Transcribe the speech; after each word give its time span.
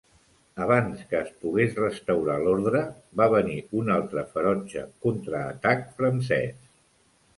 Abans 0.65 1.01
que 1.09 1.17
es 1.17 1.27
pogués 1.43 1.75
restaurar 1.81 2.39
l'ordre 2.47 2.81
va 3.21 3.27
venir 3.35 3.59
un 3.83 3.93
altre 3.99 4.25
ferotge 4.33 4.87
contraatac 5.07 5.89
francès. 6.01 6.57